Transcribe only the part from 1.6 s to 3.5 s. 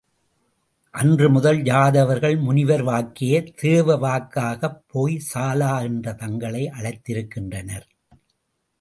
யாதவர்கள் முனிவர் வாக்கையே